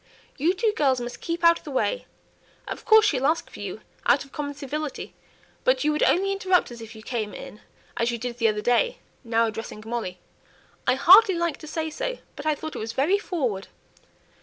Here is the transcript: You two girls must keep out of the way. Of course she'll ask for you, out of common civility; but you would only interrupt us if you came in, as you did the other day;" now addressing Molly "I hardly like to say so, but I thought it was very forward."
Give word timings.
You 0.35 0.55
two 0.55 0.73
girls 0.75 0.99
must 0.99 1.21
keep 1.21 1.43
out 1.43 1.59
of 1.59 1.63
the 1.63 1.69
way. 1.69 2.07
Of 2.67 2.85
course 2.85 3.05
she'll 3.05 3.27
ask 3.27 3.51
for 3.51 3.59
you, 3.59 3.81
out 4.07 4.25
of 4.25 4.31
common 4.31 4.55
civility; 4.55 5.13
but 5.63 5.83
you 5.83 5.91
would 5.91 6.01
only 6.01 6.31
interrupt 6.31 6.71
us 6.71 6.81
if 6.81 6.95
you 6.95 7.03
came 7.03 7.35
in, 7.35 7.61
as 7.97 8.09
you 8.09 8.17
did 8.17 8.39
the 8.39 8.47
other 8.47 8.61
day;" 8.61 8.97
now 9.23 9.45
addressing 9.45 9.83
Molly 9.85 10.17
"I 10.87 10.95
hardly 10.95 11.35
like 11.35 11.57
to 11.57 11.67
say 11.67 11.91
so, 11.91 12.17
but 12.35 12.47
I 12.47 12.55
thought 12.55 12.75
it 12.75 12.79
was 12.79 12.93
very 12.93 13.19
forward." 13.19 13.67